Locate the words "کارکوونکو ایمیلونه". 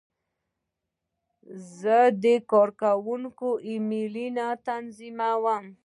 2.51-4.45